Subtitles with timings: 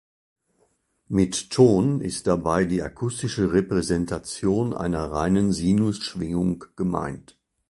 [1.09, 7.37] Mit „Ton“ ist dabei die akustische Repräsentation einer reinen Sinusschwingung gemeint.